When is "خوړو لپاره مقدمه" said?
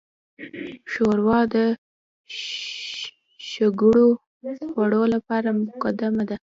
4.71-6.23